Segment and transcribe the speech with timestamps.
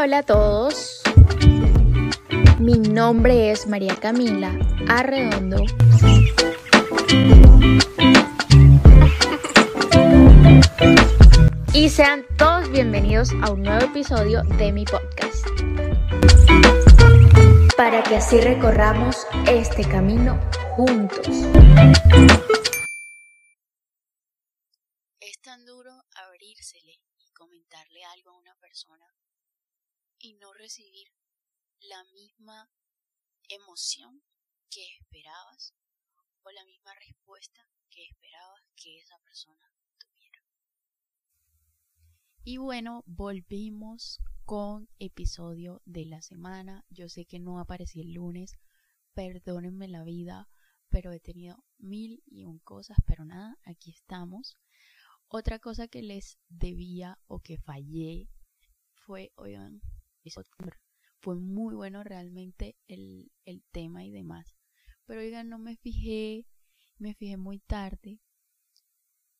[0.00, 1.00] Hola, a todos.
[2.60, 4.56] Mi nombre es María Camila
[4.88, 5.64] Arredondo.
[11.72, 15.44] Y sean todos bienvenidos a un nuevo episodio de mi podcast.
[17.76, 20.38] Para que así recorramos este camino
[20.76, 21.26] juntos.
[25.18, 29.04] Es tan duro abrírsele y comentarle algo a una persona
[30.20, 31.08] y no recibir
[31.80, 32.70] la misma
[33.48, 34.22] emoción
[34.70, 35.74] que esperabas
[36.42, 40.42] o la misma respuesta que esperabas que esa persona tuviera.
[42.44, 46.84] Y bueno, volvimos con episodio de la semana.
[46.90, 48.58] Yo sé que no aparecí el lunes,
[49.14, 50.48] perdónenme la vida,
[50.88, 54.56] pero he tenido mil y un cosas, pero nada, aquí estamos.
[55.28, 58.30] Otra cosa que les debía o que fallé
[58.94, 59.82] fue, oigan,
[61.20, 64.54] fue muy bueno realmente el, el tema y demás.
[65.06, 66.46] Pero oigan, no me fijé,
[66.98, 68.20] me fijé muy tarde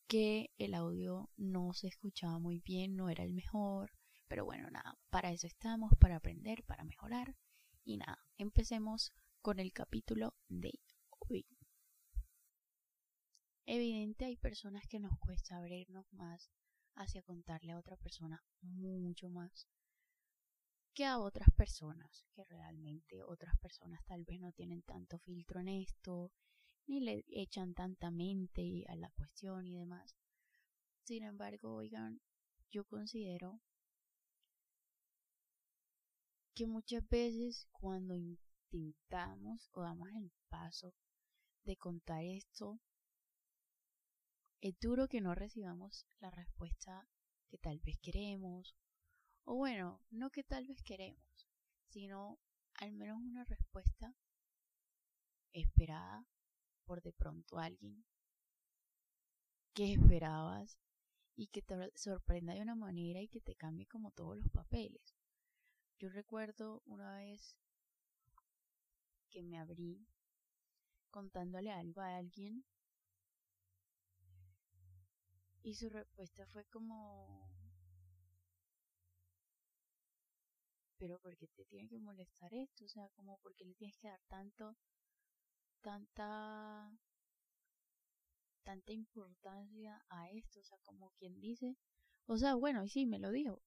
[0.06, 3.92] que el audio no se escuchaba muy bien, no era el mejor.
[4.26, 7.36] Pero bueno, nada, para eso estamos, para aprender, para mejorar.
[7.84, 10.72] Y nada, empecemos con el capítulo de
[11.10, 11.46] hoy.
[13.66, 16.50] Evidente hay personas que nos cuesta abrirnos más
[16.94, 19.68] hacia contarle a otra persona mucho más
[20.98, 25.68] que a otras personas, que realmente otras personas tal vez no tienen tanto filtro en
[25.68, 26.32] esto,
[26.88, 30.16] ni le echan tanta mente a la cuestión y demás.
[31.04, 32.20] Sin embargo, oigan,
[32.72, 33.60] yo considero
[36.52, 40.96] que muchas veces cuando intentamos o damos el paso
[41.62, 42.80] de contar esto,
[44.60, 47.08] es duro que no recibamos la respuesta
[47.48, 48.74] que tal vez queremos,
[49.50, 51.48] o bueno, no que tal vez queremos,
[51.86, 52.38] sino
[52.74, 54.14] al menos una respuesta
[55.54, 56.26] esperada
[56.84, 58.04] por de pronto alguien
[59.72, 60.78] que esperabas
[61.34, 65.16] y que te sorprenda de una manera y que te cambie como todos los papeles.
[65.98, 67.56] Yo recuerdo una vez
[69.30, 70.06] que me abrí
[71.10, 72.66] contándole algo a alguien
[75.62, 77.57] y su respuesta fue como
[80.98, 82.84] pero ¿por qué te tiene que molestar esto?
[82.84, 84.76] O sea, como porque le tienes que dar tanto
[85.80, 86.90] tanta
[88.64, 91.76] tanta importancia a esto, o sea, como quien dice,
[92.26, 93.62] o sea, bueno, y sí, me lo dijo,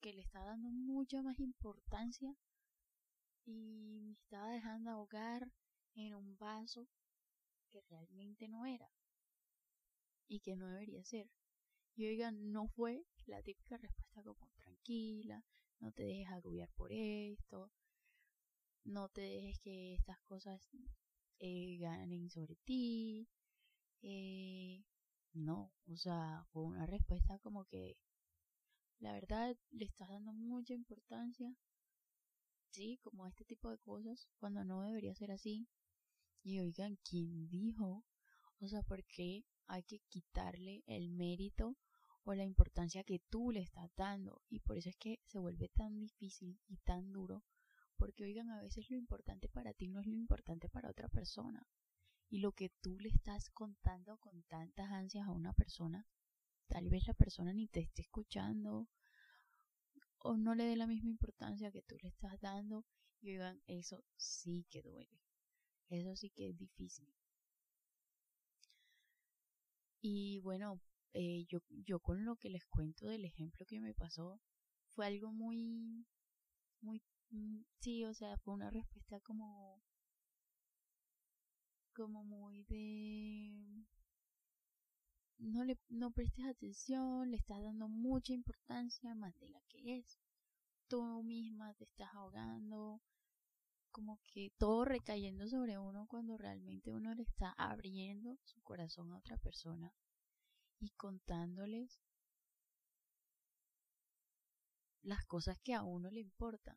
[0.00, 2.34] que, le está dando mucha más importancia
[3.44, 5.50] y me estaba dejando ahogar
[5.94, 6.88] en un vaso
[7.70, 8.90] que realmente no era
[10.26, 11.28] y que no debería ser.
[11.94, 15.44] Y oigan, no fue la típica respuesta como tranquila,
[15.80, 17.70] no te dejes agobiar por esto,
[18.84, 20.68] no te dejes que estas cosas
[21.38, 23.28] eh, ganen sobre ti.
[24.02, 24.82] Eh,
[25.34, 27.96] no, o sea, fue una respuesta como que
[29.00, 31.54] la verdad le estás dando mucha importancia,
[32.70, 35.68] sí, como a este tipo de cosas, cuando no debería ser así.
[36.42, 38.04] Y oigan, ¿quién dijo?
[38.60, 41.76] O sea, ¿por qué hay que quitarle el mérito
[42.28, 44.42] o la importancia que tú le estás dando?
[44.50, 47.42] Y por eso es que se vuelve tan difícil y tan duro,
[47.96, 51.66] porque oigan, a veces lo importante para ti no es lo importante para otra persona.
[52.28, 56.06] Y lo que tú le estás contando con tantas ansias a una persona
[56.66, 58.90] tal vez la persona ni te esté escuchando
[60.18, 62.84] o no le dé la misma importancia que tú le estás dando
[63.22, 65.18] y oigan, eso sí que duele.
[65.88, 67.08] Eso sí que es difícil.
[70.02, 70.78] Y bueno,
[71.20, 74.40] eh, yo, yo con lo que les cuento del ejemplo que me pasó,
[74.94, 76.06] fue algo muy,
[76.80, 79.82] muy, mm, sí, o sea, fue una respuesta como,
[81.92, 83.84] como muy de,
[85.38, 90.20] no le no prestes atención, le estás dando mucha importancia más de la que es.
[90.86, 93.00] Tú misma te estás ahogando,
[93.90, 99.18] como que todo recayendo sobre uno cuando realmente uno le está abriendo su corazón a
[99.18, 99.92] otra persona
[100.80, 102.00] y contándoles
[105.02, 106.76] las cosas que a uno le importan.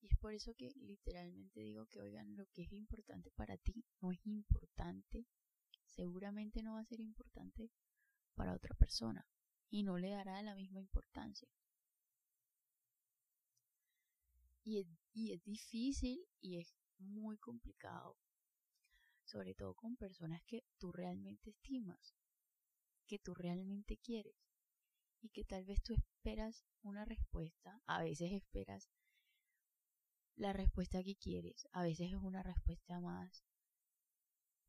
[0.00, 3.84] Y es por eso que literalmente digo que oigan, lo que es importante para ti
[4.00, 5.26] no es importante
[5.98, 7.72] seguramente no va a ser importante
[8.36, 9.26] para otra persona
[9.68, 11.48] y no le dará la misma importancia.
[14.62, 18.16] Y es, y es difícil y es muy complicado,
[19.24, 22.14] sobre todo con personas que tú realmente estimas,
[23.08, 24.36] que tú realmente quieres.
[25.20, 28.88] y que tal vez tú esperas una respuesta, a veces esperas
[30.36, 33.42] la respuesta que quieres, a veces es una respuesta más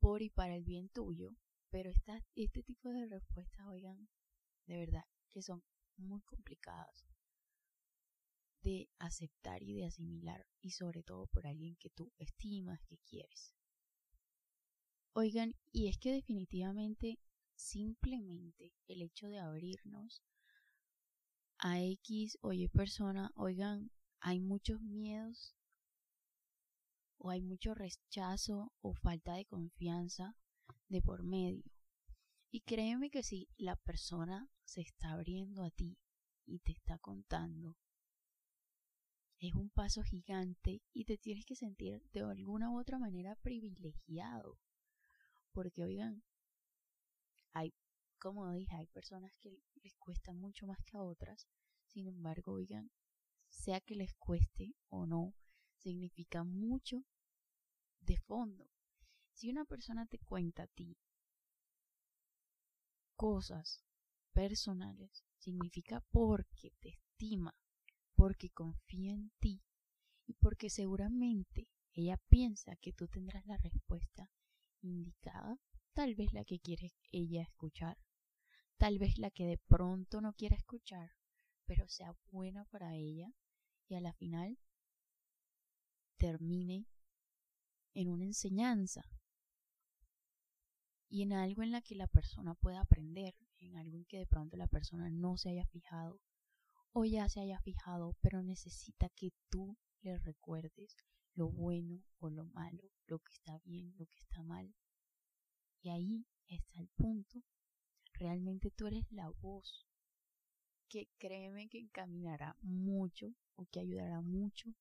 [0.00, 1.36] por y para el bien tuyo,
[1.70, 4.08] pero este tipo de respuestas, oigan,
[4.66, 5.62] de verdad que son
[5.96, 7.06] muy complicadas
[8.62, 13.54] de aceptar y de asimilar y sobre todo por alguien que tú estimas, que quieres.
[15.12, 17.18] Oigan, y es que definitivamente
[17.60, 20.22] simplemente el hecho de abrirnos
[21.58, 23.90] a X o Y persona, oigan,
[24.20, 25.54] hay muchos miedos
[27.18, 30.36] o hay mucho rechazo o falta de confianza
[30.88, 31.70] de por medio.
[32.50, 35.98] Y créeme que si la persona se está abriendo a ti
[36.46, 37.76] y te está contando,
[39.38, 44.58] es un paso gigante y te tienes que sentir de alguna u otra manera privilegiado.
[45.52, 46.22] Porque, oigan,
[47.52, 47.72] hay,
[48.18, 51.46] como dije, hay personas que les cuesta mucho más que a otras.
[51.86, 52.90] Sin embargo, oigan,
[53.48, 55.34] sea que les cueste o no,
[55.76, 57.04] significa mucho
[58.00, 58.70] de fondo.
[59.32, 60.96] Si una persona te cuenta a ti
[63.16, 63.84] cosas
[64.32, 67.54] personales, significa porque te estima,
[68.14, 69.62] porque confía en ti
[70.26, 74.30] y porque seguramente ella piensa que tú tendrás la respuesta
[74.82, 75.58] indicada,
[76.00, 77.98] tal vez la que quiere ella escuchar,
[78.78, 81.10] tal vez la que de pronto no quiera escuchar,
[81.66, 83.34] pero sea buena para ella
[83.86, 84.58] y a la final
[86.16, 86.86] termine
[87.92, 89.02] en una enseñanza
[91.10, 94.26] y en algo en la que la persona pueda aprender, en algo en que de
[94.26, 96.18] pronto la persona no se haya fijado
[96.92, 100.96] o ya se haya fijado, pero necesita que tú le recuerdes
[101.34, 104.74] lo bueno o lo malo, lo que está bien, lo que está mal.
[105.82, 107.42] Y ahí está el punto.
[108.14, 109.86] Realmente tú eres la voz
[110.88, 114.74] que créeme que encaminará mucho o que ayudará mucho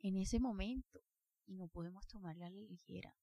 [0.00, 1.00] en ese momento
[1.46, 3.16] y no podemos tomarla a la ligera.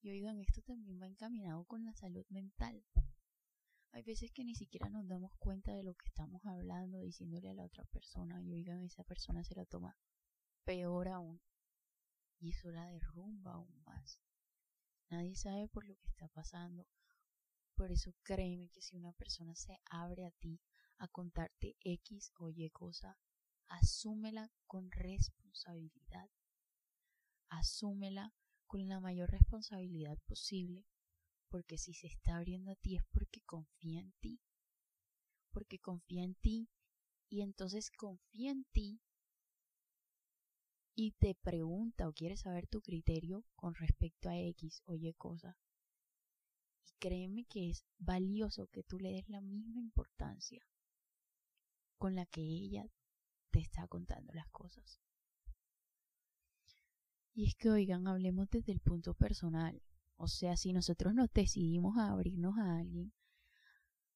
[0.00, 2.84] Y oigan, esto también va encaminado con la salud mental.
[3.92, 7.54] Hay veces que ni siquiera nos damos cuenta de lo que estamos hablando, diciéndole a
[7.54, 9.96] la otra persona, y oigan, esa persona se la toma
[10.64, 11.40] peor aún.
[12.38, 14.20] Y eso la derrumba aún más.
[15.08, 16.86] Nadie sabe por lo que está pasando.
[17.74, 20.60] Por eso créeme que si una persona se abre a ti
[20.98, 23.18] a contarte X o Y cosa,
[23.68, 26.30] asúmela con responsabilidad.
[27.48, 28.34] Asúmela
[28.66, 30.84] con la mayor responsabilidad posible,
[31.48, 34.40] porque si se está abriendo a ti es porque confía en ti,
[35.50, 36.68] porque confía en ti
[37.28, 39.00] y entonces confía en ti
[40.98, 45.56] y te pregunta o quiere saber tu criterio con respecto a X o Y cosa.
[46.86, 50.66] Y créeme que es valioso que tú le des la misma importancia
[51.98, 52.88] con la que ella
[53.50, 55.00] te está contando las cosas.
[57.34, 59.82] Y es que, oigan, hablemos desde el punto personal.
[60.16, 63.12] O sea, si nosotros nos decidimos a abrirnos a alguien,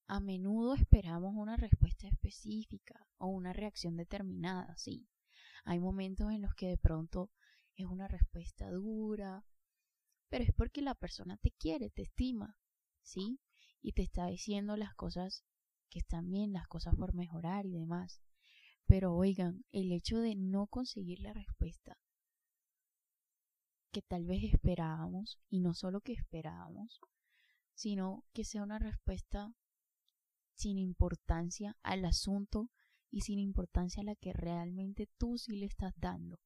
[0.06, 5.06] a menudo esperamos una respuesta específica o una reacción determinada, sí.
[5.64, 7.30] Hay momentos en los que de pronto
[7.76, 9.44] es una respuesta dura,
[10.28, 12.56] pero es porque la persona te quiere, te estima,
[13.02, 13.40] ¿sí?
[13.82, 15.44] Y te está diciendo las cosas
[15.88, 18.20] que están bien, las cosas por mejorar y demás.
[18.86, 21.98] Pero oigan, el hecho de no conseguir la respuesta
[23.90, 27.00] que tal vez esperábamos, y no solo que esperábamos,
[27.74, 29.52] sino que sea una respuesta
[30.54, 32.70] sin importancia al asunto
[33.10, 36.40] y sin importancia a la que realmente tú sí le estás dando.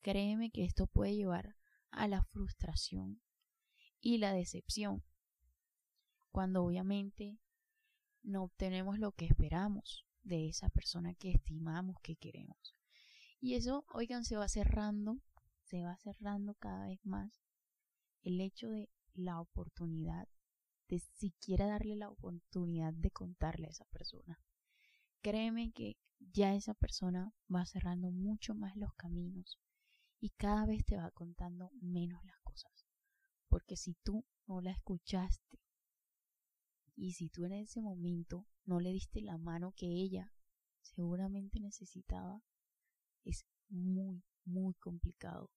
[0.00, 1.56] Créeme que esto puede llevar
[1.90, 3.20] a la frustración
[4.00, 5.04] y la decepción,
[6.30, 7.38] cuando obviamente
[8.22, 12.76] no obtenemos lo que esperamos de esa persona que estimamos que queremos.
[13.40, 15.20] Y eso, oigan, se va cerrando,
[15.64, 17.42] se va cerrando cada vez más
[18.22, 20.28] el hecho de la oportunidad,
[20.88, 24.40] de siquiera darle la oportunidad de contarle a esa persona.
[25.22, 25.98] Créeme que
[26.32, 29.58] ya esa persona va cerrando mucho más los caminos
[30.18, 32.86] y cada vez te va contando menos las cosas.
[33.48, 35.60] Porque si tú no la escuchaste
[36.96, 40.32] y si tú en ese momento no le diste la mano que ella
[40.80, 42.42] seguramente necesitaba,
[43.24, 45.50] es muy, muy complicado.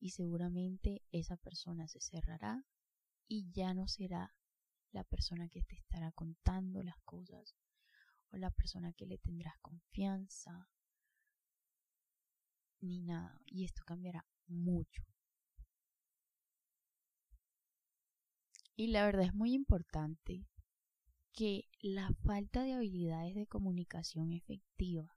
[0.00, 2.66] Y seguramente esa persona se cerrará
[3.26, 4.34] y ya no será
[4.92, 7.54] la persona que te estará contando las cosas
[8.30, 10.68] o la persona que le tendrás confianza
[12.80, 13.40] ni nada.
[13.46, 15.02] Y esto cambiará mucho.
[18.76, 20.46] Y la verdad es muy importante
[21.32, 25.16] que la falta de habilidades de comunicación efectiva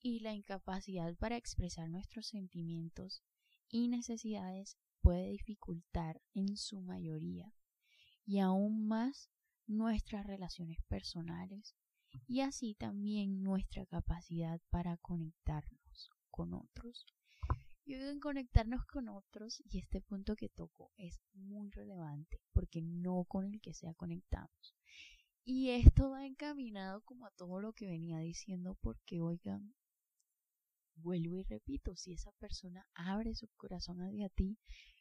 [0.00, 3.22] y la incapacidad para expresar nuestros sentimientos
[3.68, 7.54] y necesidades puede dificultar en su mayoría
[8.26, 9.30] y aún más
[9.66, 11.74] nuestras relaciones personales
[12.26, 17.06] y así también nuestra capacidad para conectarnos con otros.
[17.86, 23.24] Y en conectarnos con otros, y este punto que toco es muy relevante, porque no
[23.24, 24.74] con el que sea conectamos.
[25.44, 29.74] Y esto va encaminado como a todo lo que venía diciendo, porque oigan,
[30.96, 34.56] vuelvo y repito, si esa persona abre su corazón hacia ti,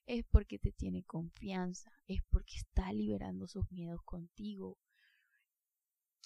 [0.06, 4.78] es porque te tiene confianza, es porque está liberando sus miedos contigo,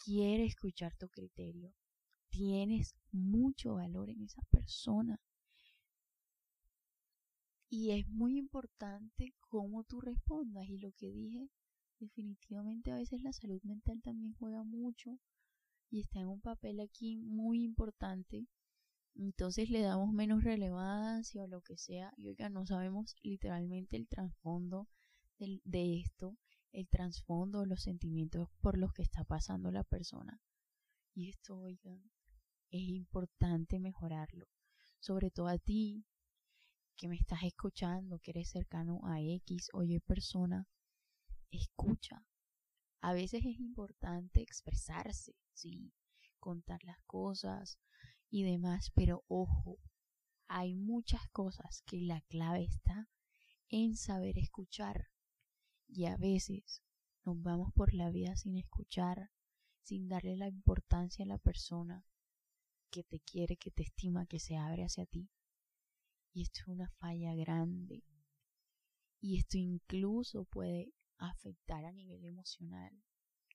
[0.08, 1.74] quiere escuchar tu criterio,
[2.30, 5.20] tienes mucho valor en esa persona.
[7.70, 10.70] Y es muy importante cómo tú respondas.
[10.70, 11.50] Y lo que dije,
[12.00, 15.20] definitivamente a veces la salud mental también juega mucho
[15.90, 18.48] y está en un papel aquí muy importante.
[19.14, 22.14] Entonces le damos menos relevancia o lo que sea.
[22.16, 24.88] Y oiga, no sabemos literalmente el trasfondo
[25.38, 26.38] de esto
[26.77, 30.39] el trasfondo, los sentimientos por los que está pasando la persona.
[31.15, 32.03] Y esto, oigan,
[32.69, 34.46] es importante mejorarlo.
[35.00, 36.05] Sobre todo a ti,
[36.96, 40.67] que me estás escuchando, que eres cercano a X o Y persona,
[41.50, 42.24] escucha.
[43.01, 45.91] A veces es importante expresarse, sí,
[46.39, 47.79] contar las cosas
[48.29, 49.79] y demás, pero ojo,
[50.48, 53.10] hay muchas cosas que la clave está
[53.69, 55.07] en saber escuchar.
[55.88, 56.84] Y a veces
[57.25, 59.32] nos vamos por la vida sin escuchar,
[59.84, 62.06] sin darle la importancia a la persona
[62.89, 65.29] que te quiere, que te estima, que se abre hacia ti.
[66.34, 68.03] Y esto es una falla grande.
[69.20, 72.91] Y esto incluso puede afectar a nivel emocional.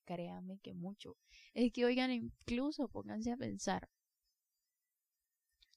[0.05, 1.17] Créanme que mucho.
[1.55, 3.89] Es que, oigan, incluso pónganse a pensar.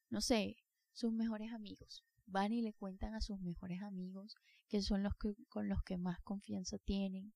[0.09, 0.57] No sé,
[0.93, 4.35] sus mejores amigos van y le cuentan a sus mejores amigos,
[4.67, 7.33] que son los que, con los que más confianza tienen,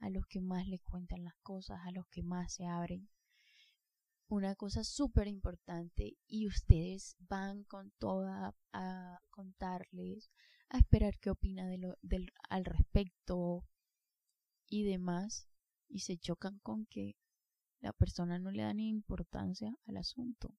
[0.00, 3.08] a los que más le cuentan las cosas, a los que más se abren.
[4.28, 10.30] Una cosa súper importante y ustedes van con toda a contarles,
[10.70, 13.64] a esperar qué opina de lo, del, al respecto
[14.66, 15.46] y demás,
[15.88, 17.16] y se chocan con que
[17.80, 20.54] la persona no le da ni importancia al asunto.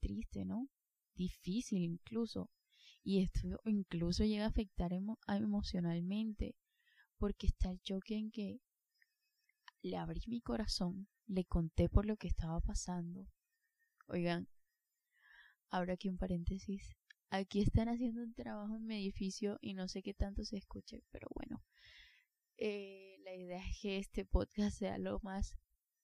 [0.00, 0.68] Triste, ¿no?
[1.20, 2.50] difícil incluso.
[3.02, 6.54] Y esto incluso llega a afectar emocionalmente,
[7.18, 8.60] porque está el choque en que
[9.82, 13.26] le abrí mi corazón, le conté por lo que estaba pasando.
[14.08, 14.48] Oigan,
[15.70, 16.96] ahora aquí un paréntesis.
[17.30, 21.02] Aquí están haciendo un trabajo en mi edificio y no sé qué tanto se escuche,
[21.10, 21.62] pero bueno.
[22.56, 25.56] Eh, la idea es que este podcast sea lo más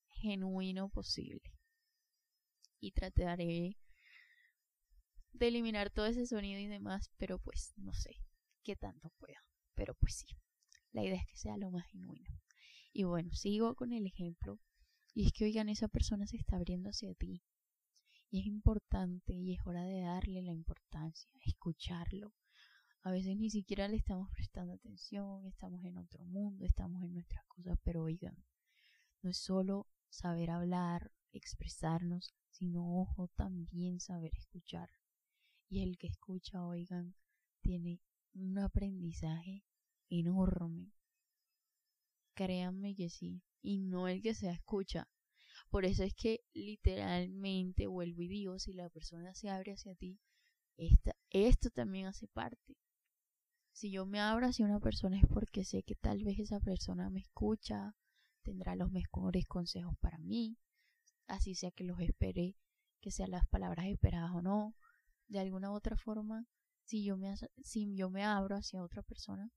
[0.08, 1.52] genuino posible.
[2.80, 3.76] Y trataré
[5.38, 8.16] de eliminar todo ese sonido y demás, pero pues no sé
[8.62, 9.36] qué tanto puedo.
[9.74, 10.26] Pero pues sí,
[10.92, 12.30] la idea es que sea lo más genuino.
[12.92, 14.58] Y bueno, sigo con el ejemplo.
[15.14, 17.42] Y es que, oigan, esa persona se está abriendo hacia ti.
[18.30, 22.34] Y es importante y es hora de darle la importancia, escucharlo.
[23.02, 27.44] A veces ni siquiera le estamos prestando atención, estamos en otro mundo, estamos en nuestras
[27.46, 28.36] cosas, pero oigan,
[29.22, 34.90] no es solo saber hablar, expresarnos, sino, ojo, también saber escuchar
[35.68, 37.14] y el que escucha, oigan,
[37.60, 38.00] tiene
[38.34, 39.64] un aprendizaje
[40.08, 40.92] enorme.
[42.34, 45.08] Créanme que sí, y no el que se escucha.
[45.70, 50.20] Por eso es que literalmente vuelvo y digo, si la persona se abre hacia ti,
[50.76, 52.76] esta, esto también hace parte.
[53.72, 57.10] Si yo me abro hacia una persona es porque sé que tal vez esa persona
[57.10, 57.94] me escucha,
[58.42, 60.56] tendrá los mejores consejos para mí,
[61.26, 62.56] así sea que los espere,
[63.00, 64.74] que sean las palabras esperadas o no,
[65.28, 66.46] de alguna u otra forma,
[66.84, 69.50] si yo me, si yo me abro hacia otra persona,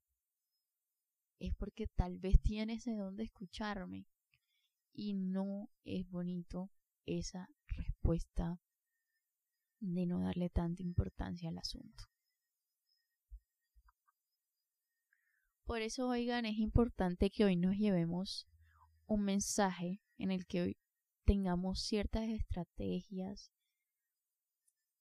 [1.39, 4.07] es porque tal vez tiene ese don de escucharme
[4.93, 6.69] y no es bonito
[7.05, 8.59] esa respuesta
[9.79, 12.05] de no darle tanta importancia al asunto.
[15.63, 18.47] Por eso, oigan, es importante que hoy nos llevemos
[19.05, 20.77] un mensaje en el que hoy
[21.25, 23.51] tengamos ciertas estrategias,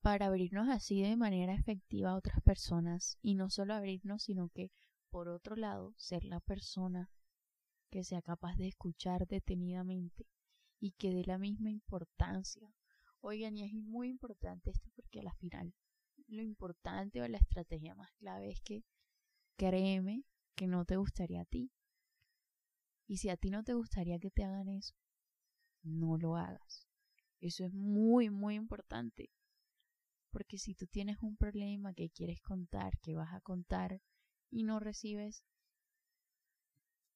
[0.08, 4.70] para abrirnos así de manera efectiva a otras personas y no solo abrirnos, sino que
[5.10, 7.10] por otro lado ser la persona
[7.90, 10.24] que sea capaz de escuchar detenidamente
[10.80, 12.74] y que dé la misma importancia.
[13.20, 15.74] Oigan, y es muy importante esto porque al final
[16.26, 18.84] lo importante o la estrategia más clave es que
[19.58, 20.24] créeme
[20.54, 21.70] que no te gustaría a ti.
[23.06, 24.94] Y si a ti no te gustaría que te hagan eso,
[25.82, 26.88] no lo hagas.
[27.40, 29.28] Eso es muy, muy importante.
[30.38, 34.00] Porque si tú tienes un problema que quieres contar, que vas a contar
[34.52, 35.42] y no recibes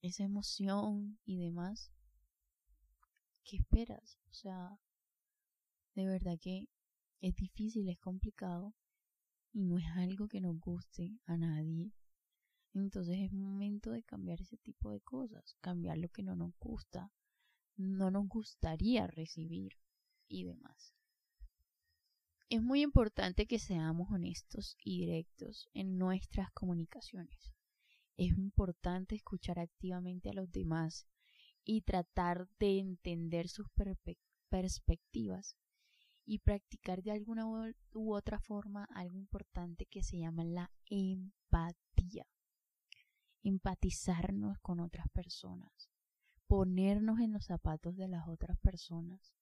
[0.01, 1.93] esa emoción y demás,
[3.45, 4.19] ¿qué esperas?
[4.29, 4.77] O sea,
[5.95, 6.67] de verdad que
[7.21, 8.75] es difícil, es complicado
[9.53, 11.93] y no es algo que nos guste a nadie.
[12.75, 17.13] Entonces es momento de cambiar ese tipo de cosas, cambiar lo que no nos gusta,
[17.77, 19.79] no nos gustaría recibir
[20.27, 20.93] y demás.
[22.53, 27.55] Es muy importante que seamos honestos y directos en nuestras comunicaciones.
[28.19, 31.09] Es importante escuchar activamente a los demás
[31.65, 33.69] y tratar de entender sus
[34.51, 35.57] perspectivas
[36.27, 37.47] y practicar de alguna
[37.95, 42.27] u otra forma algo importante que se llama la empatía.
[43.43, 45.89] Empatizarnos con otras personas,
[46.47, 49.33] ponernos en los zapatos de las otras personas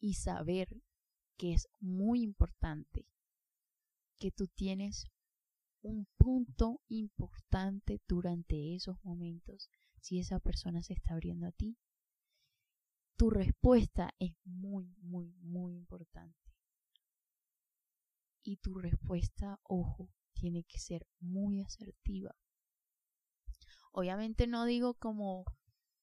[0.00, 0.82] y saber
[1.36, 3.06] que es muy importante
[4.18, 5.06] que tú tienes
[5.82, 11.76] un punto importante durante esos momentos si esa persona se está abriendo a ti
[13.16, 16.38] tu respuesta es muy, muy, muy importante.
[18.42, 22.36] Y tu respuesta, ojo, tiene que ser muy asertiva.
[23.92, 25.44] Obviamente no digo como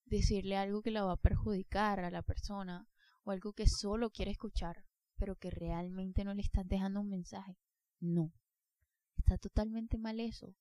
[0.05, 2.87] decirle algo que la va a perjudicar a la persona
[3.23, 4.83] o algo que solo quiere escuchar,
[5.17, 7.57] pero que realmente no le estás dejando un mensaje.
[7.99, 8.33] No,
[9.17, 10.55] está totalmente mal eso,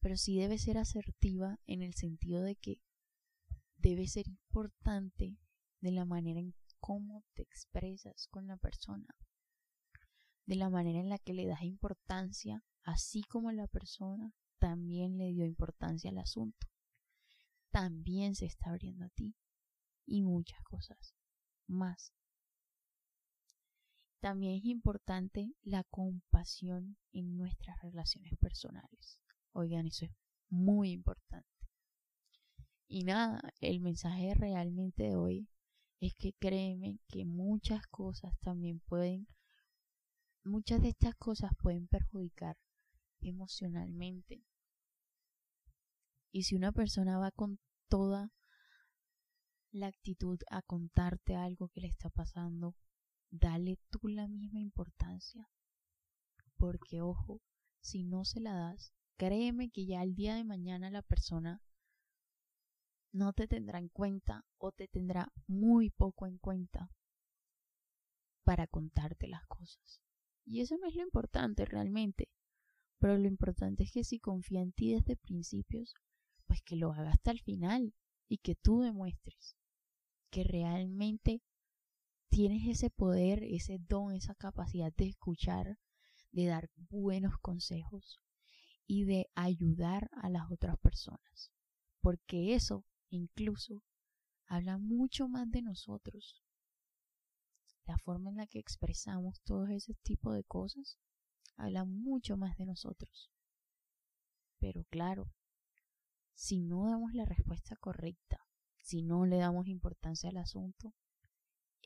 [0.00, 2.80] pero sí debe ser asertiva en el sentido de que
[3.76, 5.36] debe ser importante
[5.80, 9.06] de la manera en cómo te expresas con la persona,
[10.44, 15.32] de la manera en la que le das importancia, así como la persona también le
[15.32, 16.66] dio importancia al asunto,
[17.70, 19.34] también se está abriendo a ti
[20.06, 21.14] y muchas cosas
[21.66, 22.12] más.
[24.20, 29.20] También es importante la compasión en nuestras relaciones personales.
[29.52, 30.12] Oigan, eso es
[30.48, 31.48] muy importante.
[32.88, 35.48] Y nada, el mensaje realmente de hoy
[36.00, 39.26] es que créeme que muchas cosas también pueden,
[40.44, 42.56] muchas de estas cosas pueden perjudicar
[43.20, 44.44] emocionalmente.
[46.30, 48.30] Y si una persona va con toda
[49.72, 52.76] la actitud a contarte algo que le está pasando,
[53.30, 55.50] dale tú la misma importancia.
[56.56, 57.42] Porque ojo,
[57.80, 61.62] si no se la das, créeme que ya el día de mañana la persona
[63.12, 66.90] no te tendrá en cuenta o te tendrá muy poco en cuenta
[68.44, 70.00] para contarte las cosas.
[70.44, 72.28] Y eso no es lo importante realmente.
[72.98, 75.94] Pero lo importante es que si confía en ti desde principios,
[76.46, 77.94] pues que lo haga hasta el final
[78.28, 79.56] y que tú demuestres
[80.30, 81.42] que realmente
[82.36, 85.78] tienes ese poder, ese don, esa capacidad de escuchar,
[86.32, 88.20] de dar buenos consejos
[88.86, 91.50] y de ayudar a las otras personas.
[92.02, 93.82] Porque eso incluso
[94.44, 96.42] habla mucho más de nosotros.
[97.86, 100.98] La forma en la que expresamos todo ese tipo de cosas
[101.56, 103.30] habla mucho más de nosotros.
[104.58, 105.32] Pero claro,
[106.34, 108.46] si no damos la respuesta correcta,
[108.76, 110.92] si no le damos importancia al asunto,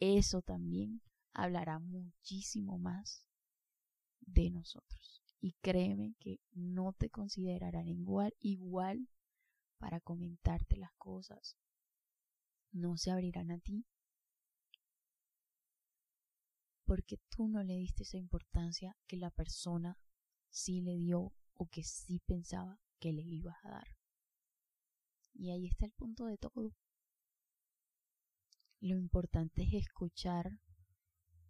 [0.00, 3.26] eso también hablará muchísimo más
[4.20, 5.22] de nosotros.
[5.40, 9.08] Y créeme que no te considerarán igual, igual
[9.78, 11.56] para comentarte las cosas.
[12.72, 13.86] No se abrirán a ti
[16.84, 19.96] porque tú no le diste esa importancia que la persona
[20.48, 23.96] sí le dio o que sí pensaba que le ibas a dar.
[25.32, 26.74] Y ahí está el punto de todo.
[28.80, 30.58] Lo importante es escuchar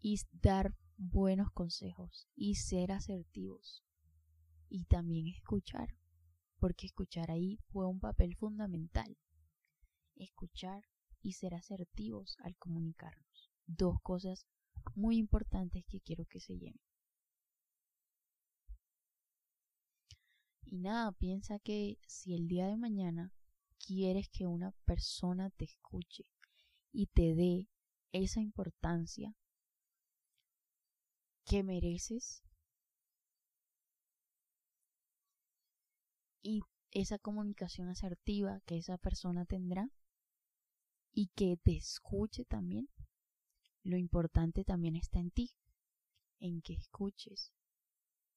[0.00, 3.84] y dar buenos consejos y ser asertivos.
[4.68, 5.96] Y también escuchar
[6.60, 9.16] porque escuchar ahí fue un papel fundamental.
[10.16, 10.84] Escuchar
[11.22, 13.50] y ser asertivos al comunicarnos.
[13.66, 14.46] Dos cosas
[14.94, 16.80] muy importantes que quiero que se lleven.
[20.64, 23.32] Y nada, piensa que si el día de mañana
[23.78, 26.29] quieres que una persona te escuche
[26.92, 27.68] y te dé
[28.12, 29.36] esa importancia
[31.44, 32.42] que mereces,
[36.42, 39.90] y esa comunicación asertiva que esa persona tendrá
[41.12, 42.88] y que te escuche también.
[43.82, 45.54] Lo importante también está en ti,
[46.38, 47.52] en que escuches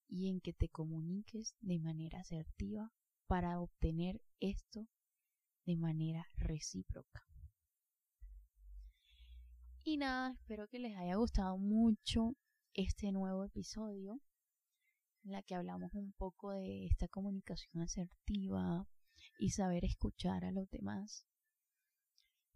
[0.07, 2.93] y en que te comuniques de manera asertiva
[3.27, 4.87] para obtener esto
[5.65, 7.32] de manera recíproca.
[9.85, 12.37] Y nada, espero que les haya gustado mucho
[12.73, 14.21] este nuevo episodio
[15.25, 18.87] en la que hablamos un poco de esta comunicación asertiva
[19.37, 21.25] y saber escuchar a los demás.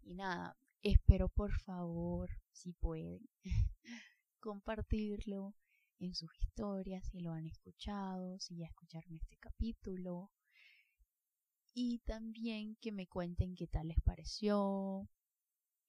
[0.00, 3.28] Y nada, espero por favor, si pueden,
[4.40, 5.54] compartirlo
[5.98, 10.30] en sus historias, si lo han escuchado, si ya escucharon este capítulo.
[11.74, 15.10] Y también que me cuenten qué tal les pareció.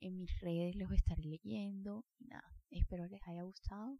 [0.01, 2.05] En mis redes los estaré leyendo.
[2.19, 3.97] Y nada, espero les haya gustado.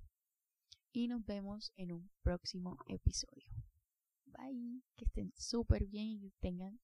[0.92, 3.48] Y nos vemos en un próximo episodio.
[4.26, 4.82] Bye.
[4.96, 6.80] Que estén súper bien y que tengan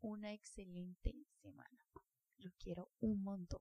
[0.00, 1.84] una excelente semana.
[2.38, 3.60] Los quiero un montón.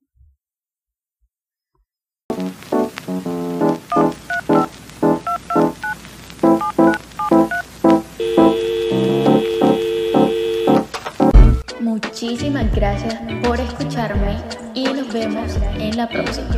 [12.20, 14.38] Muchísimas gracias por escucharme
[14.74, 16.50] y nos vemos en la próxima.